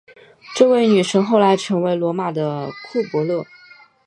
[0.55, 3.45] 这位女神后来成为罗马的库柏勒。